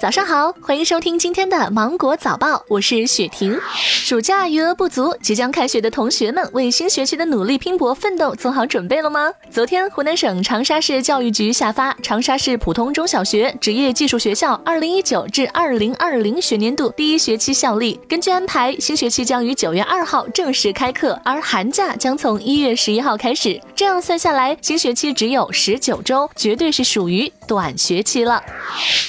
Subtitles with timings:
[0.00, 3.58] 早上好，欢迎收听今天的芒果早报，我是雪婷。
[3.74, 9.32] 暑假余额不足，即将开学的同学们为新学期的努力拼搏奋斗做好准备了吗？
[9.50, 23.60] 昨天，湖南省长沙市教育局下发《长沙市普通中小学职业技术学校2019至2020学年度第一学期效力》，根据安排，新学期将于九月二号正式开课，而寒假将从一月十一号开始。
[23.74, 28.40] 这样算下来，新学期只有十九周，绝对是属于短学期了。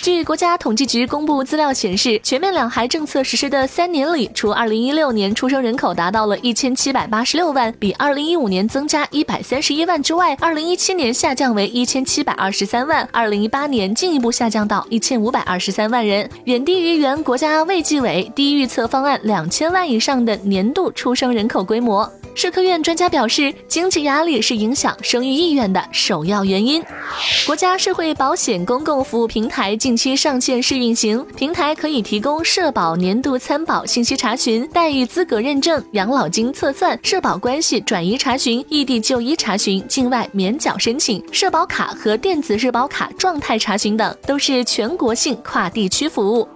[0.02, 22.10] 据国家统计局公布资料显示，全面两孩政策实施的三年里，除2016年出生人口达到了一千七百八十六万，比2015年增加一百三十一万之外，2017年下降为一千七百二十三万，2018年进一步下降到一千五百二十三万人，远低于原国家卫计委低预测方案两千万以上的年度出生人口规模。
[22.36, 26.84] 社科院专家表示，经济压力是影响生育意愿的首要原因。
[27.46, 46.48] 国家社会保险公共服务平台近期上线试运行，平台可以提供社保年度参保信息查询、待遇资格认证、养老金测算、社保关系转移查询、异地就医查询、境外免缴申请、社保卡和电子社保卡状态查询等，都是全国性跨地区服务。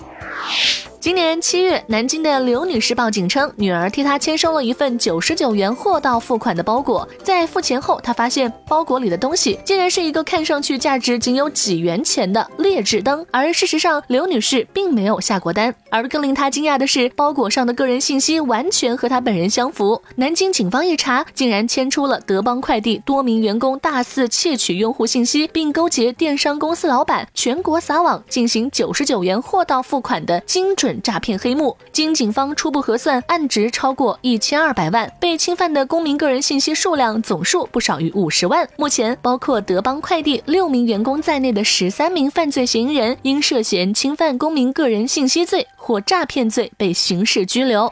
[1.03, 15.75] 今年七月，南京的刘女士报警称，女儿替她签收了一份九十九元货到付款的包裹，在付钱后，她发现包裹里的东西竟然是一个看上去价值仅有几元钱的劣质灯，而事实上，刘女士并没有下过单。
[15.89, 20.01] 而更令她惊讶的是，包裹上的个人信息完全和她本人相符。
[20.15, 30.92] 南京警方一查，竟然牵出了德邦快递多名员工大肆窃取用户信息，并勾结电商公司老板，全国撒网进行九十九元货到付款的精准。
[31.01, 38.67] 诈骗黑幕，经警方初步核算，案值超过一千二百万，被侵犯的公民个人信息数量总数不少于五十万。
[38.77, 47.91] 目前，包括德邦快递六名员工在内的十三名犯罪嫌疑人，因涉嫌侵犯公民个人信息罪或诈骗罪被刑事拘留。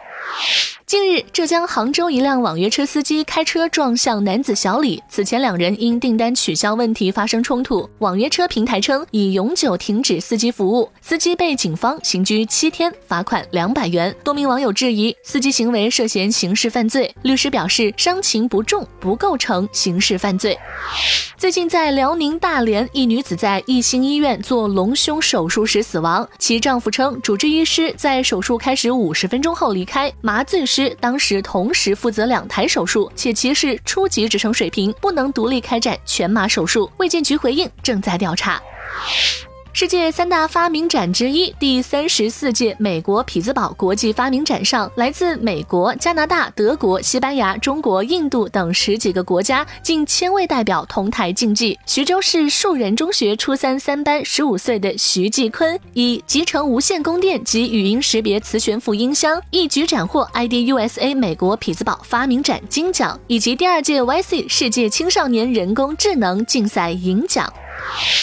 [0.86, 7.89] 近日，浙江杭州一辆网约车司机开车撞向男子小李，此前两人因订单取消问题发生冲突。
[7.99, 14.14] 网约车平台称已永久停止司机服务，司机被警方刑拘七天，罚款两百元。
[14.21, 20.59] 多名网友质疑司机行为涉嫌刑事犯罪，律师表示伤情不重，不构成刑事犯罪。
[21.38, 30.95] 最近在辽宁大连，一女子在一星医院做隆胸手术时死亡，其丈夫称主治医师在手术开始五十分钟后离开，麻醉师。
[30.99, 36.92] 当时同时负责两台手术，且其是初级职称水平，不能独立开展全麻手术。
[36.98, 38.61] 卫健局回应，正在调查。
[39.73, 51.80] 世界三大发明展之一，第三十四届美国匹兹堡国际发明展上，来自美国、加拿大、德国、西班牙、中国、印度等十几个国家近千位代表同台竞技。
[51.86, 67.52] 徐州市树人中学初三三班十五岁的徐继坤，以集成无线供电及语音识别磁悬浮音箱，一举斩获 IDUSA 美国匹兹堡发明展金奖，以及第二届 YC 世界青少年人工智能竞赛银奖。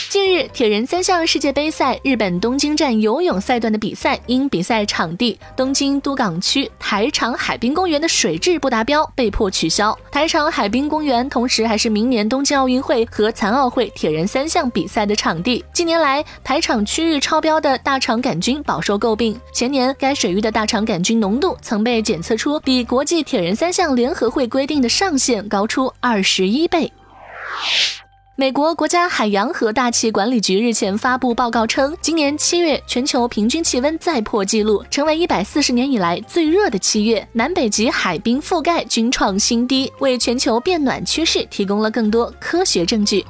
[0.09, 9.97] 近日，铁人三项世界杯赛日本东京站游泳赛段的比赛，因比赛场地东京都港区台场海滨公园的水质不达标，被迫取消。
[10.11, 15.63] 台场海滨公园同时还是明年东京奥运会和残奥会铁人三项比赛的场地。
[15.75, 19.39] 近年来，台场区域超标的大肠杆菌饱受诟病。
[19.53, 26.91] 前年，该水域的大肠杆菌浓度曾被检测出比国际铁人三项联合会规定的上限高出二十一倍。
[28.41, 43.27] 美国国家海洋和大气管理局日前发布报告称，今年七月全球平均气温再破纪录，成为一百四十年以来最热的七月，南北极海冰覆盖均创新低，为全球变暖趋势提供了更多科学证据。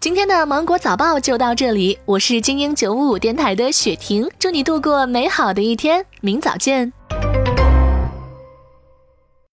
[0.00, 6.92] 今天的芒果早报就到这里，我是精英九五五电台的雪婷，祝你度过美好的一天，明早见。